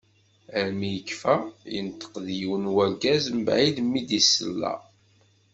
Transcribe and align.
Armi 0.59 0.89
yekfa, 0.95 1.35
yenṭeq-d 1.73 2.27
yiwen 2.39 2.63
n 2.69 2.73
urgaz 2.81 3.25
mbeɛid 3.39 3.77
mi 3.83 4.01
d-iṣella. 4.07 4.73